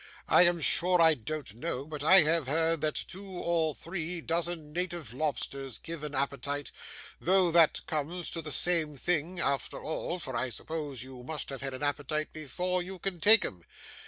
[0.27, 4.73] I am sure I don't know, but I have heard that two or three dozen
[4.73, 6.71] native lobsters give an appetite,
[7.19, 11.61] though that comes to the same thing after all, for I suppose you must have
[11.61, 13.63] an appetite before you can take 'em.